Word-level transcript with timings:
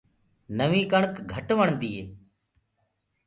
نوينٚ 0.57 0.89
ڪڻڪ 0.91 1.13
گھٽ 1.31 1.47
وڻدي 1.59 1.89
هي۔ 1.95 2.03